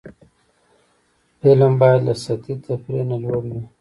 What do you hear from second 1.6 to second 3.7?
باید له سطحي تفریح نه لوړ وي